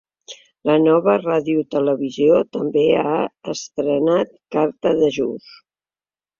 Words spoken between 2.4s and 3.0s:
també